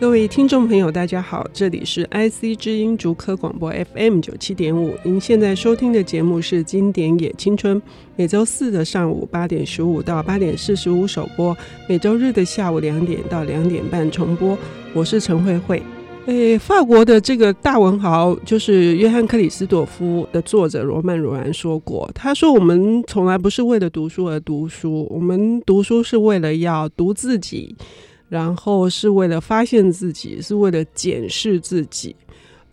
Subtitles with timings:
[0.00, 4.92] 各位听众朋友，大家好，这里是 IC 之音竹科广播 FM 九七点五。
[5.04, 7.80] 您现在收听的节目是《经典也青春》，
[8.16, 11.56] 每周四的上午八点十五到八点四十五首播，
[11.88, 14.58] 每周日的下午两点到两点半重播。
[14.92, 15.80] 我是陈慧慧。
[16.26, 27.76] 诶，法国的这个大文豪就是约翰克里斯朵夫的作者罗曼·罗兰说过，他说：“我们从来不是为了读书而读书，我们读书是为了要读自己。”
[28.34, 32.16] 然后是为了发现自己，是为了检视自己。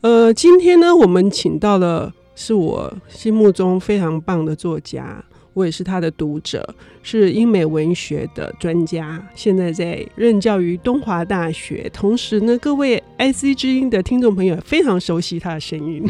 [0.02, 6.68] 呃，今天呢，我们请到了是我心目中非常棒的作家，我也是他的读者，
[7.04, 11.88] 是英美文学的专家，现在在任教于东华大学。
[11.94, 16.04] 同时呢，各位 IC 之音的听众朋友非常熟悉他的声音，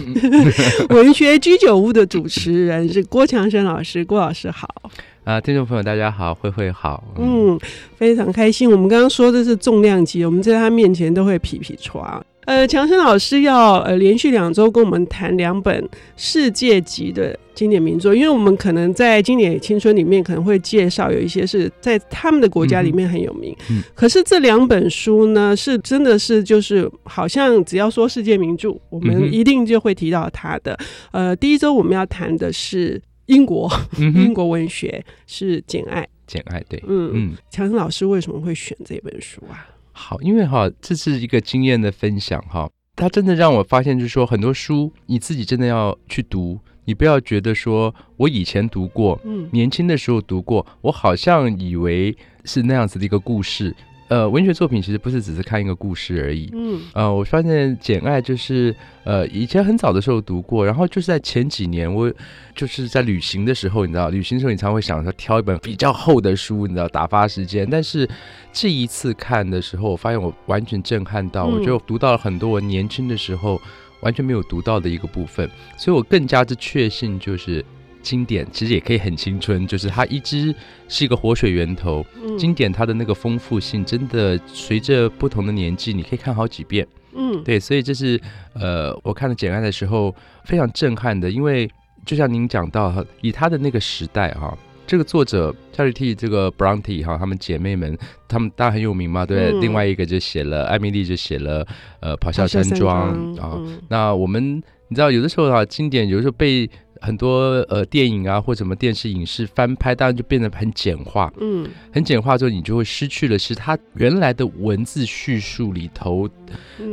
[0.91, 4.90] 文学居酒屋的主持人是郭强生老师，郭老师好。
[5.24, 7.58] 啊，听众朋友，大家好，慧慧好，嗯，
[7.96, 8.70] 非常开心。
[8.70, 12.02] 我们刚刚说的是重量级，我们在他面前都会皮皮剉。
[12.46, 30.76] 呃，强生老师要呃连续两周跟我们谈两本世界级的经典名作，因为我们可能在经典青春里面可能会介绍有一些是在他们的国家里面很有名，嗯嗯、可是这两本书呢，是真的是就是好像只要说世界名著，我们一定就会提到他的。
[31.12, 33.00] 呃，第一周我们要谈的是。
[33.32, 39.68] 英国，英国文学是《简爱》，《简爱》对，嗯嗯，强生老师为什么会选这本书啊？
[39.93, 53.73] 好，因为哈，这是一个经验的分享哈，它真的让我发现，就是说很多书你自己真的要去读，你不要觉得说我以前读过，嗯，年轻的时候读过，我好像以为是那样子的一个故事。
[54.12, 56.49] 呃，文学作品其实不是只是看一个故事而已。
[56.51, 62.12] 嗯，呃，我发现《简爱》就是呃，以前很早的时候读过，然后就是在前几年，我
[62.54, 67.66] 就是在旅行的时候，你知道，旅行的时候你常会想说挑一本比较厚的书，你知道，打发时间。
[67.72, 68.06] 但是
[68.51, 73.61] 这一次看的时候，我发现我完全震撼到，我就读到了很多我年轻的时候
[74.01, 77.63] 完全没有读到的一个部分，所以我更加之确信就是。
[78.01, 80.53] 经典其实也可以很青春，就是它一直
[80.88, 82.06] 是一个活水源头。
[82.23, 86.88] 嗯、经典它的那个丰富性，真的随着不同的年纪，你可以看好几遍。
[87.13, 88.19] 嗯，对，所以这是
[88.53, 91.69] 呃，我看了《简爱》的时候非常震撼的，因为
[92.06, 94.57] 就像您讲到，以他的那个时代哈，
[94.88, 97.97] 这个作者夏绿蒂这个 Bronte 哈，她们姐妹们，
[98.28, 99.51] 她们当然很有名嘛，对。
[99.51, 101.68] 嗯、另外一个就写了艾米丽，就写了
[102.00, 103.59] 呃《咆哮山庄》啊。
[103.89, 106.69] 那我们你知道，有的时候啊，经典有的时候被。
[107.01, 116.29] 很多呃电影啊或者什么电视影视翻拍，当然就变得很简化，嗯，很简化之后，你就会失去了是它原来的文字叙述里头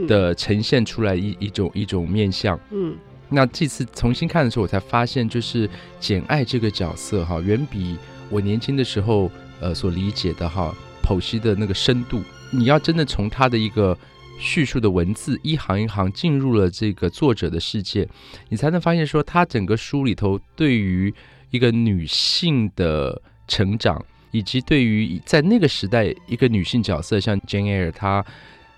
[0.08, 2.96] 的呈现出来一一种一种面相，嗯，
[3.28, 5.68] 那这次重新看的时候，我才发现就是
[6.00, 7.96] 简爱这个角色哈，远比
[8.30, 9.30] 我年轻的时候
[9.60, 13.96] 呃所理解的哈剖析的那个深度，你要真的从他的一个。
[14.38, 18.08] 叙述的文字一行一行进入了这个作者的世界，
[18.48, 21.12] 你才能发现说，他整个书里头对于
[21.50, 24.00] 一个女性的成长，
[24.30, 28.24] 以及对于在那个时代一个女性角色，像 Jane Eyre，她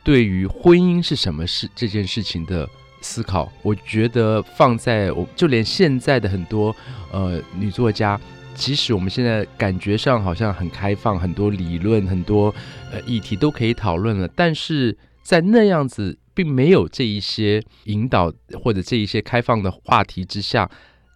[0.03, 2.67] 对于婚姻是什么事这件事情的
[3.03, 6.75] 思考，我觉得放在我就连现在的很多
[7.13, 8.19] 呃女作家，
[8.55, 12.55] 即使我们现在感觉上好像很开放，很多理论，很多
[12.91, 14.97] 呃议题都可以讨论了，但是。
[15.23, 18.33] 在那样子并没有这一些引导
[18.63, 20.69] 或者这一些开放的话题之下，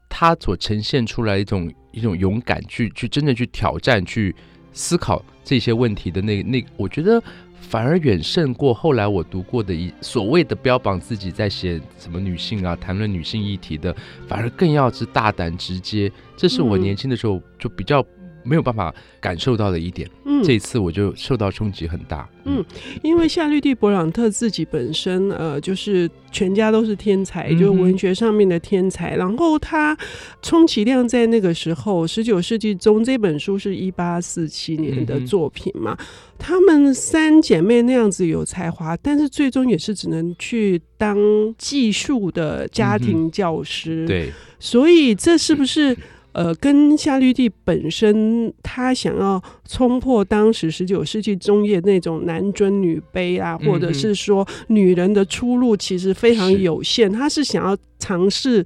[0.08, 4.34] 他所呈现出来一种一种勇敢去去真的去挑战去
[4.72, 7.22] 思考这些问题的那那，我觉得
[7.60, 13.94] 反而远胜过后来我读过的一所谓的标榜自己在写什么女性啊，谈论女性议题的，
[14.28, 16.12] 反而更要之大胆直接。
[16.36, 18.04] 这是我年轻的时候就比较。
[18.44, 22.64] 没有办法感受到的一点，嗯，这一次我就受到冲击很大，嗯，嗯，
[23.02, 29.96] 因为夏绿蒂·勃朗特自己本身，呃，就是全家都是天才，嗯、就是文学上面的天才，然后他
[30.42, 36.06] 充其量在那个时候，十九世纪中，这本书是一八四七年的作品嘛，嗯、
[36.38, 41.16] 他们三姐妹那样子有才华，但是最终也是只能去当
[41.56, 45.96] 技术的家庭教师，嗯、对，所以这是不是？
[46.34, 58.64] 呃，跟夏绿蒂本身，他想要冲破当时十九世纪中叶那种男尊女卑啊，或者是说女人的出路其实非常有限，他是想要尝试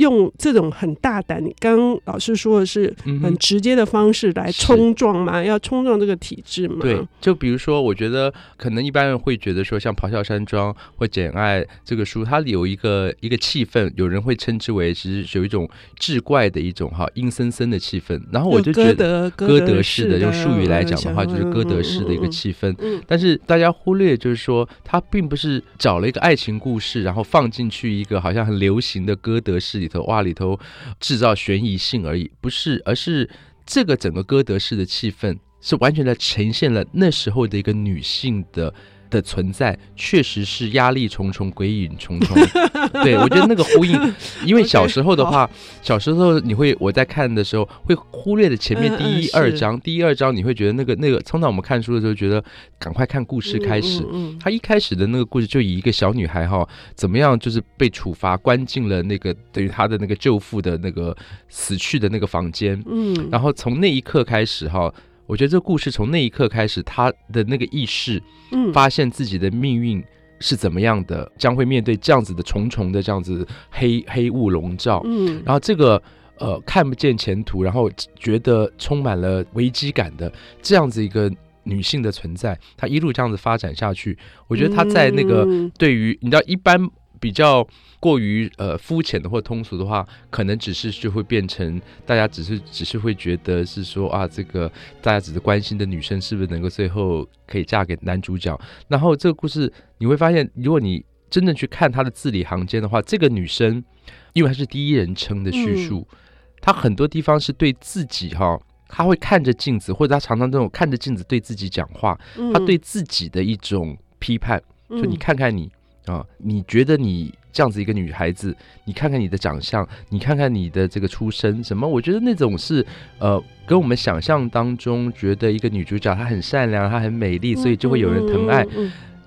[0.00, 6.78] 用这种很大胆，你刚刚老师说的是很直接的方式来冲撞嘛，要冲撞这个体制嘛？
[6.80, 15.68] 对，就比如说，我觉得可能一般人会觉得说，像《咆哮山庄》或《简爱》这个书，它有一个一个气氛，有人会称之为其实有一种
[15.98, 18.18] 志怪的一种哈阴森森的气氛。
[18.32, 22.74] 然后我就觉得歌德式的，用术语来讲的话，就是歌德式的一个气氛。
[23.06, 30.58] 但是大家忽略就是说，他并不是找了一个爱情故事，然后放进去一个好像很流行的歌德式里头，哇，里头
[30.98, 33.28] 制造悬疑性而已，不是，而是
[33.66, 38.72] 这个整个歌德式的气氛是完全的呈现了那时候的一个女性的。
[39.10, 42.36] 的存在确实是压力重重、鬼影重重。
[43.04, 44.14] 对，我觉得那个呼应，
[44.46, 45.48] 因为小时候的话，
[45.82, 52.42] 小时候你会我在看的时候会忽略的前面第一 二章，第一二章你会觉得那个那个，通常我们看书的时候觉得
[52.78, 54.06] 赶快看故事开始。
[54.38, 61.16] 他一开始的那个故事就以一个小女孩哈，怎么样就是被处罚关进了那个等于她的那个舅父的那个
[61.48, 62.80] 死去的那个房间。
[62.86, 64.92] 嗯，然后从那一刻开始哈。
[65.30, 70.02] 我觉得这个故事从那一刻开始，他的那个意识，嗯，发现自己的命运
[70.40, 76.02] 是怎么样的，将会面对这样子的重重的这样子黑黑雾笼罩，嗯，然后这个
[76.38, 77.88] 呃看不见前途，然后
[78.18, 81.30] 觉得充满了危机感的这样子一个
[81.62, 84.18] 女性的存在，她一路这样子发展下去，
[84.48, 85.46] 我觉得她在那个
[85.78, 86.90] 对于你知道一般。
[87.20, 87.64] 比较
[88.00, 94.66] 过于呃肤浅的或通俗的话，可能只是就会变成大家只是只是会觉得是说啊，这个
[95.02, 98.58] 大家只是关心的女生是不是能够最后可以嫁给男主角？
[98.88, 103.84] 然后这个故事你会发现，如果你真的去看她的字里行间的话，这个女生
[104.32, 106.16] 因为她是第一人称的叙述，嗯、
[106.62, 108.58] 她很多地方是对自己哈，
[108.88, 112.18] 她会看着镜子，或者她常常这种看着镜子对自己讲话，
[112.54, 114.58] 她对自己的一种批判，
[114.88, 115.70] 就你看看你。
[116.10, 121.86] 啊，你觉得你这样子一个女孩子，你看看你的长相，你看看你的这个出身，什么？
[121.86, 122.84] 我觉得那种是
[123.20, 128.66] 呃，跟我们想象当中觉得一个女主角她很善良，她很美丽，所以就会有人疼爱。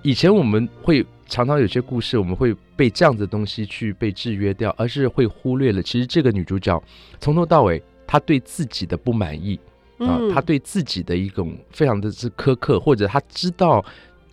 [0.02, 6.82] 以前我们会常常有些故事，我们会被这样子的东西去被制约掉，而是会忽略了，其实这个女主角
[7.20, 9.58] 从头到尾，她对自己的不满意
[10.00, 13.84] 啊，她对自己的一种非常的是苛刻，或者她知道。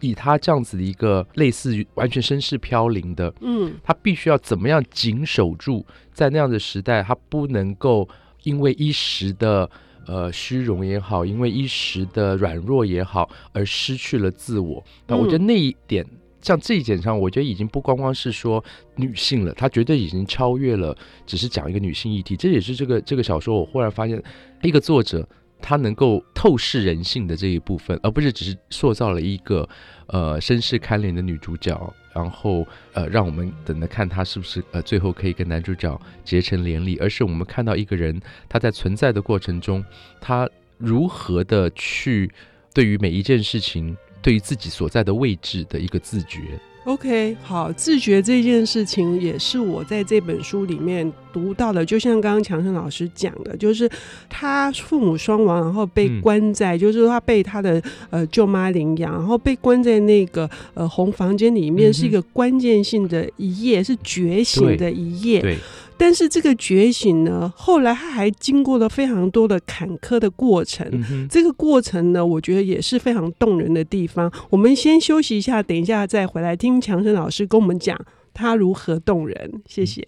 [0.00, 8.08] 以他这样子的一个类似于完全身世飘零的，嗯，他必须要怎么样紧守住，在那样的时代，他不能够
[8.42, 9.68] 因为一时的
[10.06, 14.82] 呃虚荣也好，因为一时的软弱也好，而失去了自我。
[15.06, 16.06] 那我觉得那一点，
[16.40, 18.64] 像这一点上，我觉得已经不光光是说
[18.96, 22.36] 女性了，她绝对已经超越了，只是讲一个女性议题。
[22.36, 24.22] 这也是这个这个小说，我忽然发现
[24.62, 25.28] 一个作者。
[25.60, 29.68] 他能够透视人性的这一部分，而不是只是塑造了一个
[30.06, 39.84] 呃身世堪怜的女主角，然后呃让我们等着看她是不是呃最后可以跟男主角结成连理，而是我们看到一个人他在存在的过程中，
[40.20, 40.48] 他
[40.78, 42.30] 如何的去
[42.72, 46.40] 对于每一件事情，对于自己所在的位置的一个自觉。
[46.84, 51.84] OK，好，自觉这件事情也是我在这本书里面读到的。
[51.84, 53.88] 就像刚刚强生老师讲的，就是
[54.30, 65.42] 他父母双亡，然后被关在，嗯、就是他被他的呃舅妈领养，然后被关在那个呃红房间里面，是一个关键性的一页，是觉醒的一页。
[65.42, 65.58] 对。
[66.02, 71.28] 但是这个觉醒呢，后来他还经过了非常多的坎坷的过程。
[71.28, 74.32] 这个过程呢，我觉得也是非常动人的地方。
[74.48, 78.02] 我们先休息一下，等一下再回来听强生老师跟我们讲
[78.32, 79.60] 他如何动人。
[79.66, 80.02] 谢谢。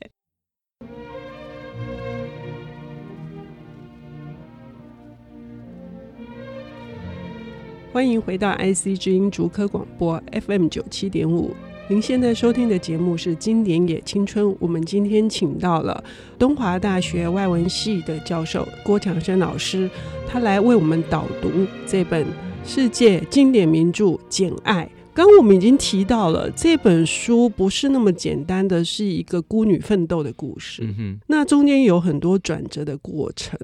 [0.80, 0.88] 嗯、
[7.92, 11.54] 欢迎回到 IC 之音竹科广播 FM 九七点五。
[11.88, 16.02] 您现在收听的节目是《经典也青春》，我们今天请到了
[16.38, 19.90] 东华大学外文系的教授郭强生老师，
[20.26, 21.50] 他来为我们导读
[21.84, 22.24] 这本
[22.64, 24.84] 世界经典名著《简爱》。
[25.12, 33.58] 刚刚我们已经提到了，这本书不是那么简单的是一个孤女奋斗的故事，嗯哼，那中间有很多转折的过程，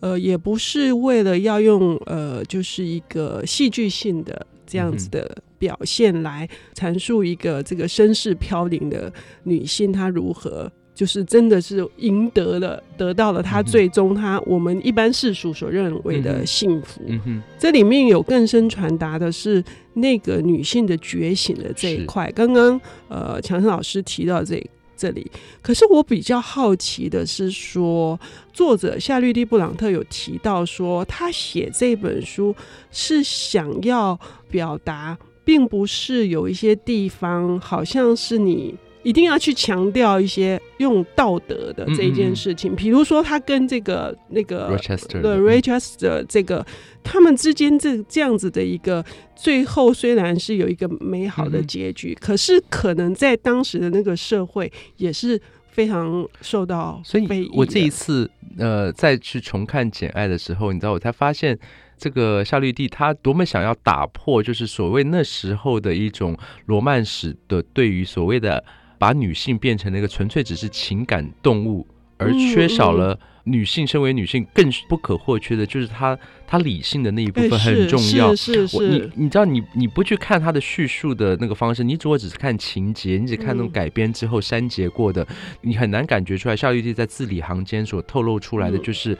[0.00, 5.36] 呃，也不是为了要用呃，就是一个戏剧性的这样子的。
[5.58, 17.02] 表现来阐述一个这个身世飘零的女性，她如何就是真的是赢得了，得到了她最终她我们一般世俗所认为的幸福。
[17.08, 19.60] 嗯哼，这里面有更深传达的是
[19.94, 22.30] 那个女性的觉醒的这一块。
[22.30, 24.64] 刚刚呃，强生老师提到这
[24.98, 25.30] 这里，
[25.62, 28.18] 可是我比较好奇的是说，
[28.52, 32.54] 作者夏绿蒂·布朗特有提到说，他写这本书
[32.90, 34.18] 是想要
[34.50, 35.16] 表达。
[35.48, 46.64] 并不是有一些地方好像是你一定要去强调一些用道德的这一件事情，比、嗯嗯、如说他跟这个那个 Rochester 的 Rochester 这个
[47.02, 49.04] 他们之间这这样子的一个
[49.36, 55.40] 最后虽然是有一个美好的结局，嗯、可是可能在当时的那个社会也是
[55.70, 57.00] 非常受到。
[57.04, 61.58] 所以我这一次呃再去重看《简爱》的时候，你知道我才发现。
[62.00, 68.64] 这个夏绿蒂她多么想要打破，就是所谓那时候的一种罗曼史的对于所谓的
[68.98, 71.86] 把女性变成了一个纯粹只是情感动物，
[72.16, 78.34] 而缺少了女性身为女性更不可或缺的，就是她她理性的那一部分很重要。
[78.34, 85.26] 是是是，你你知道你你不去看她的叙述的那个方式，你如果只是看情节，你只看那种改编之后删节过的，
[85.62, 89.16] 你很难感觉出来夏绿蒂在字里行间所透露出来的就是。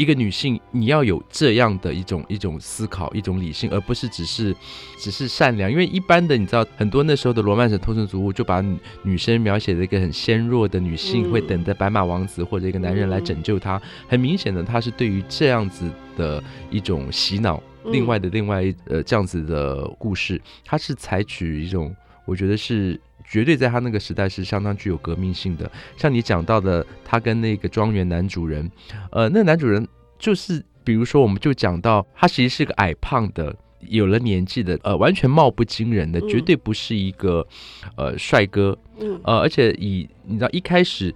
[0.00, 4.56] 一个女性，你要有这样的一种一种思考，一种理性，而不是只是
[4.96, 5.70] 只是善良。
[5.70, 8.64] 因为一般的，你知道，很多那时候的罗曼史通俗读物就把
[9.02, 13.78] 女，生描写的一个很纤弱的女性，会等着白马王子或者一个男人来拯救她。
[14.08, 17.62] 很明显的，她是对于这样子的一种洗脑。
[17.84, 22.98] 另外的另外呃这样子的故事，她是采取一种，我觉得是。
[23.30, 25.70] 绝对在他那个时代是相当具有革命性的。
[25.96, 28.68] 像你讲到的，他跟那个庄园男主人，
[29.12, 29.86] 呃，那男主人
[30.18, 37.46] 就是，比如说，我们就讲到，他其实是个矮胖的，有了年纪的，呃，完全貌不惊人的，绝对不是一个
[37.96, 38.76] 呃帅哥。
[39.22, 41.14] 呃，而且以你知道一开始，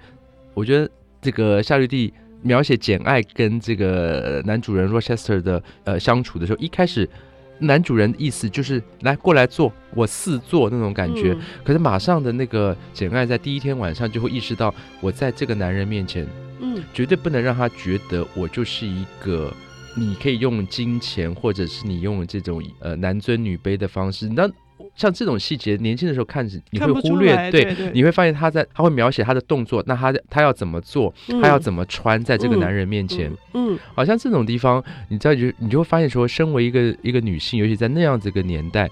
[0.55, 0.89] 我觉得
[1.21, 7.11] 这个夏绿蒂描写简爱跟这个男主人 Rochester 的呃相处的时候，一开始。
[7.59, 11.33] 男主人的意思就是来过来坐，我四坐那种感觉。
[11.33, 16.27] 嗯、可是马上的那个简爱在第一天晚上就会意识到，我在这个男人面前，
[16.61, 19.53] 嗯，绝对不能让他觉得我就是一个
[19.97, 24.51] 你可以用金钱或者是你用这种呃男尊女卑的方式，那。
[24.97, 33.79] 像这种细节，年轻的时候看着你会忽略，对，对，对，你会发现他在他会描写他的动作，那他他要怎么做，嗯、他要怎么穿，在这个男人面前，嗯，嗯嗯。
[33.95, 38.89] 好像这种地方，你知道就你就会发现说，身为一个一个女性，尤其在那样子一个年代，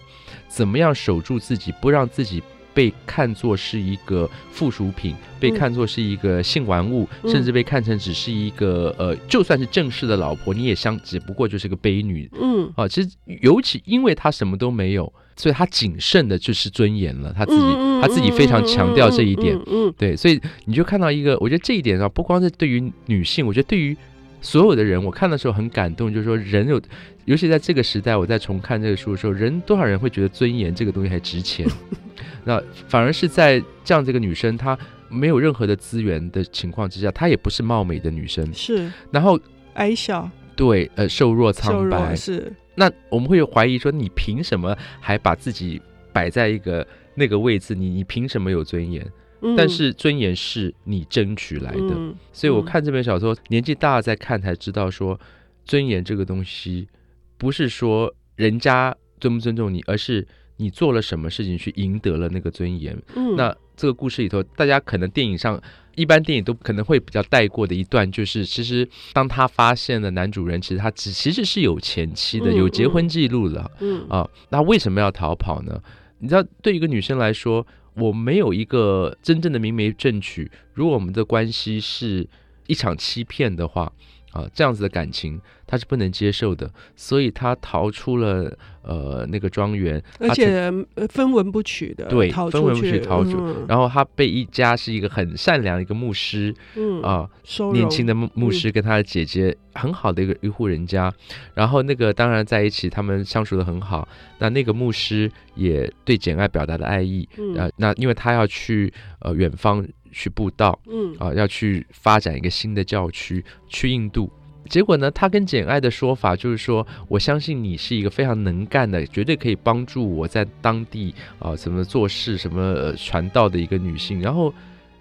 [0.48, 2.42] 怎么样守住自己，不让自己
[2.74, 15.12] 被看作是一个附属品，被看作是一个性玩物，嗯、甚至被看成只是一个呃，就算是正式的老婆，你也相只不过就是个悲女，嗯，啊，其实尤其因为她什么都没有。
[15.42, 19.58] 所以他谨慎的就是尊严了，他自己他自己非常强调这一点，
[19.98, 23.96] 对，所以你就看到一个，我觉得这一点上不光是对于女性，我觉得对于
[24.40, 26.80] 所有的人，我看的时候很感动，就是说人有，
[27.24, 31.66] 尤其在这个时代，我在重看这个书的时候，人多少人会觉得尊严这个东西还值钱，
[32.46, 39.36] 那反而是在这样这个女生，她没有任何的资源的情况之下，她也不是貌美的女生，是，然后
[39.74, 42.52] 矮小，对，呃，瘦弱苍白，是。
[42.74, 45.80] 那我们会怀疑说，你凭什么还把自己
[46.12, 47.74] 摆在一个那个位置？
[47.74, 49.06] 你你凭什么有尊严？
[49.42, 51.90] 嗯、但是尊严是你争取来的。
[51.96, 55.18] 嗯、所以我看这本小说，嗯、年纪大了再看才知道说，
[55.64, 56.88] 尊严这个东西
[57.36, 62.96] 不是说人家尊不尊重你，而是你做了什么事情去赢得了那个尊严。
[63.16, 65.60] 嗯、那这个故事里头，大家可能电影上。
[65.94, 75.78] 一般电影都可能会比较带过的一段，就是其实当他发现了男主人其实他只其实是有前妻的，有结婚记录了，嗯啊，那为什么要逃跑呢？
[76.20, 82.26] 你知道，对一个女生来说，我没有一个真正的明媒正娶，如果我们的关系是
[82.68, 83.92] 一场欺骗的话。
[84.32, 90.70] 啊，这样子的感情他是不能接受的，所以他逃出了呃那个庄园，而且
[91.08, 97.28] 分文不取的，对，分文不取逃出，嗯、然后他被一家是一个很善良的一个牧师，嗯啊，
[97.72, 104.06] 年轻的牧牧师跟他的姐姐很好的一个一户人家，嗯、然后那个当然在一起，他们相处的很好，
[104.38, 109.86] 那那个牧师也对简爱表达了爱意，嗯、啊，那因为他要去呃远方。
[110.12, 114.30] 去布道，嗯啊，要去发展一个新的教区，去印度。
[114.68, 124.20] 结果呢，他跟简爱的说法就是说，我相信你是一个非常能干的，绝对可以帮助我在当地啊，怎么做事，什么传道的一个女性。
[124.20, 124.54] 然后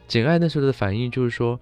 [0.08, 1.60] 简爱那时候的反应就是说，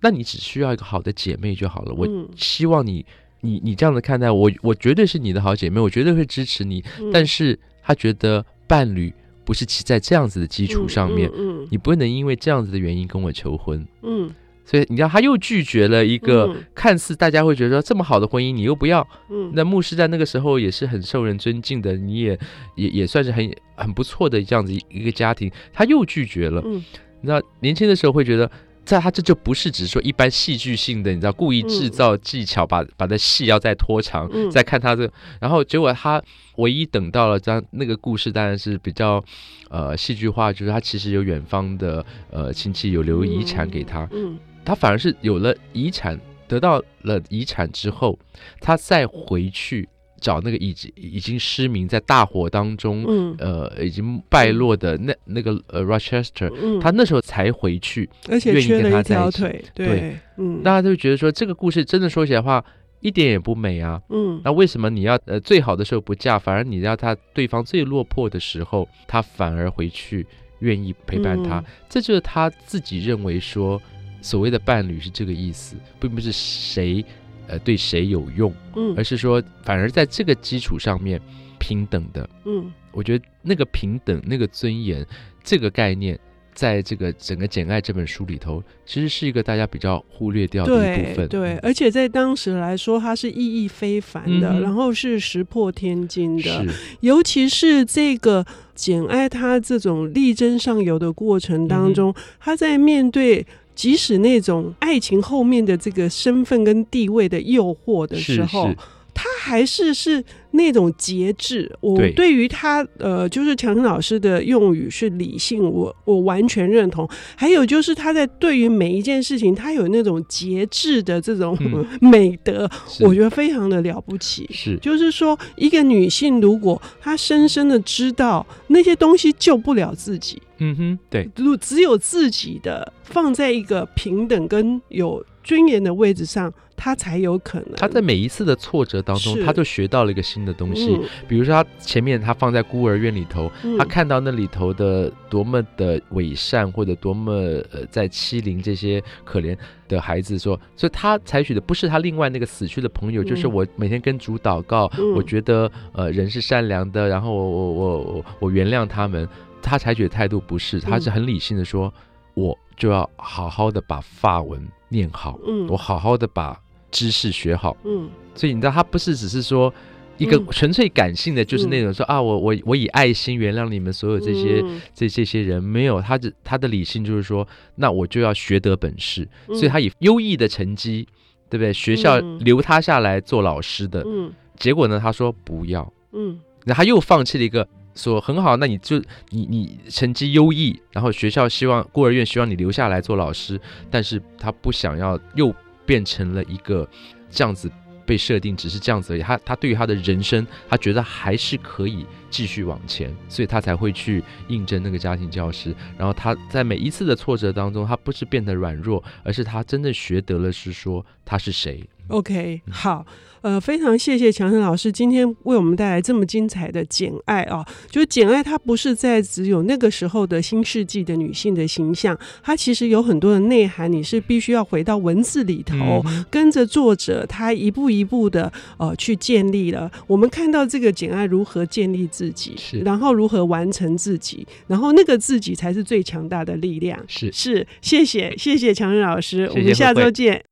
[0.00, 1.94] 那你只需要一个好的姐妹就好了。
[1.94, 2.06] 我
[2.36, 3.04] 希望你，
[3.40, 6.84] 你你这样子看待我，我绝对是你的好姐妹，我绝对会支持你。
[7.10, 9.12] 但是他觉得伴侣。
[9.50, 11.64] 不是骑在这样子的基础上面，嗯嗯。
[11.64, 14.30] 嗯、你不能因为这样子的原因跟我求婚，嗯，
[14.64, 22.38] 所以你知道他又拒绝了一个看似大家会觉得说这么好的婚姻，你又不要，嗯，那牧师在那个时候也是很受人尊敬的，你也
[22.76, 26.74] 也也算是很很不错的这样子一个家庭，他又拒绝了，嗯，
[27.20, 28.48] 你知道年轻的时候会觉得
[28.90, 36.20] 在他这就不是只是说一般戏剧性的，你知道，故意制造技巧，把把那戏要再拖长，嗯、再看他这个，然后结果他
[36.56, 39.24] 唯一等到了这样那个故事，当然是比较
[39.68, 48.18] 呃戏剧化，就是他其实有远方的呃亲戚有留遗产给他，嗯，他反而是有了遗产，得到了遗产之后，
[48.60, 49.88] 他再回去。
[50.20, 59.42] 找那个已经已经失明在大火当中，嗯、呃，已经败落的那那个呃，Rochester，、嗯、他那时候才回去，而且愿意跟他在一起。
[59.42, 60.16] 对，对。
[60.36, 62.64] 嗯，大家都觉得说这个故事真的说起来的话
[63.00, 70.26] 一点也不美啊，嗯，那为什么你要呃最好的时候不嫁，反而你要他对方最落魄的时候，他反而回去
[70.58, 71.60] 愿意陪伴他？
[71.60, 73.80] 嗯、这就是他自己认为说
[74.20, 77.02] 所谓的伴侣是这个意思，并不是谁。
[77.50, 78.54] 呃，对谁有用？
[78.76, 81.20] 嗯，而是说，反而在这个基础上面
[81.58, 82.30] 平等的。
[82.44, 85.04] 嗯，我觉得那个平等、那个尊严
[85.42, 86.16] 这个概念，
[86.54, 91.28] 在这个整个《简爱》这本书里头，其实是一个大家比较忽略掉的一部分。
[91.28, 96.42] 对，对，而且在当时来说，它是意义非凡的，嗯、然后是石破天惊的。
[96.42, 96.68] 是
[97.00, 103.44] 尤其是这个简爱，他这种力争上游的过程当中，他、嗯、在面对。
[103.80, 108.78] 即使那种爱情后面的这个身份跟地位的诱惑的时候，是是
[109.14, 110.22] 他还是是。
[110.52, 117.08] 那种节制，我对于他呃，就是强生老师的用语是理性，我我完全认同。
[117.36, 121.56] 还有就是他在对于每一件事情，他有那种节制的这种
[122.02, 122.68] 美德，
[122.98, 124.44] 嗯、我觉得非常的了不起。
[124.52, 137.72] 是，就是说，一个女性如果她深深的知道那些东西救不了自己，嗯哼，对，如只有自己的放在一个平等跟有尊严的位置上，他才有可能。
[137.76, 147.32] 他在每一次的挫折当中，他就学到了一个新的东西，嗯、比如说他前面他放在孤儿院里头，嗯、他看到那里头的多么的伪善，或者多么
[147.72, 149.56] 呃在欺凌这些可怜
[149.88, 159.26] 的孩子说，说所以他采取的不是他另外那个死去的朋友，嗯、就是我每天跟主祷告，嗯、我觉得呃人是善良的，然后我我我我我原谅他们，
[159.62, 169.72] 他采取的态度不是，他是很理性的说，嗯、我就要好好的把法文念好，嗯，我好好的把知识学好，嗯，所以你知道他不是只是说。
[170.18, 181.08] 一个纯粹感性的，就是那种说、嗯、啊，我我我以爱心原谅你们所有这些、嗯、这这些人，没有他的他的理性就是说，那我就要学得本事，嗯、所以他以优异的成绩，
[181.48, 181.72] 对不对？
[181.72, 188.98] 学校留他下来做老师的，嗯、结果呢，他说不要，嗯，然后他又放弃了一个，说很好，那你就
[189.30, 196.88] 你你成绩优异，然后学校希望孤儿院希望你留下来做老师，但是他不想要，又变成了一个
[197.30, 197.70] 这样子。
[198.06, 205.72] 被设定只是这样子而已，他他对于他的人生，他觉得还是可以继续往前，所以他才会去应征那个家庭教师。
[205.96, 211.88] 然后他在每一次的挫折当中，他不是变得软弱，而是他真的学得了是说他是谁。
[212.10, 213.06] OK，好。
[213.42, 217.66] 呃，非常谢谢强生老师今天为我们带来这么精彩的《简爱》啊！
[217.88, 223.90] 就是《简爱》，它不是在只有那个时候的新世纪的女性的形象，它其实有很多的内涵。
[223.90, 229.90] 你是必须要回到文字里头，嗯、跟着作者，他一步一步的呃去建立了。
[230.06, 237.02] 我们看到这个简爱如何建立自己，是然后如何完成自己，然后那个自己才是最强大的力量。
[237.08, 240.44] 是是，谢谢谢谢强生老师，我们下周见。